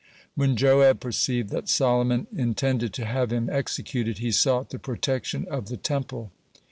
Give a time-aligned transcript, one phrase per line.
[0.33, 5.45] (7) When Joab perceived that Solomon intended to have him executed, he sought the protection
[5.47, 6.31] of the Temple.